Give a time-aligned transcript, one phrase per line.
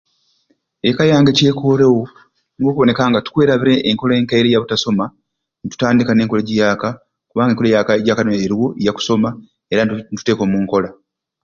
[0.89, 2.01] Ekka yange kyekorewo
[2.57, 5.05] niko okubona nga tukwerabira enkola egyikayire eya butasoma
[5.59, 6.87] ne tutandika ne nkola egyiyaka
[7.29, 7.67] kubanga enkola
[7.99, 9.29] egyiyaka niyo eriwo yakusoma
[9.71, 10.89] era netugiteka omunkola